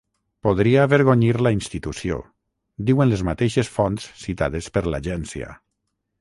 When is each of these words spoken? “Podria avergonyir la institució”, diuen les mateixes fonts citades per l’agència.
“Podria 0.45 0.85
avergonyir 0.87 1.35
la 1.47 1.51
institució”, 1.55 2.17
diuen 2.87 3.11
les 3.11 3.23
mateixes 3.29 3.71
fonts 3.77 4.09
citades 4.25 4.71
per 4.79 4.85
l’agència. 4.91 5.53